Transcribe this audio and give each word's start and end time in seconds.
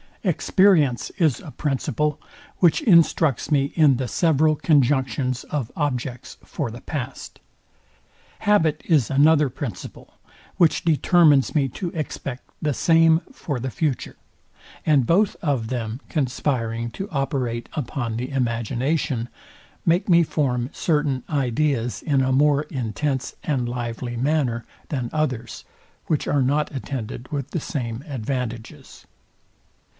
Experience 0.23 1.11
is 1.17 1.39
a 1.39 1.49
principle, 1.51 2.19
which 2.57 2.81
instructs 2.83 3.51
me 3.51 3.65
in 3.75 3.97
the 3.97 4.07
several 4.07 4.55
conjunctions 4.55 5.43
of 5.45 5.71
objects 5.75 6.37
for 6.43 6.69
the 6.71 6.81
past. 6.81 7.39
Habit 8.39 8.81
is 8.85 9.09
another 9.11 9.49
principle, 9.49 10.13
which 10.57 10.83
determines 10.85 11.53
me 11.55 11.67
to 11.69 11.89
expect 11.91 12.43
the 12.61 12.73
same 12.73 13.21
for 13.31 13.59
the 13.59 13.71
future; 13.71 14.15
and 14.85 15.05
both 15.07 15.35
of 15.41 15.67
them 15.67 16.01
conspiring 16.09 16.89
to 16.91 17.09
operate 17.11 17.67
upon 17.73 18.17
the 18.17 18.29
imagination, 18.29 19.29
make 19.85 20.09
me 20.09 20.21
form 20.21 20.69
certain 20.71 21.23
ideas 21.29 22.01
in 22.03 22.21
a 22.21 22.31
more 22.31 22.63
intense 22.63 23.35
and 23.43 23.69
lively 23.69 24.17
manner, 24.17 24.65
than 24.89 25.11
others, 25.13 25.63
which 26.05 26.27
are 26.27 26.43
not 26.43 26.71
attended 26.75 27.31
with 27.31 27.51
the 27.51 27.59
same 27.61 28.03
advantages. 28.07 29.05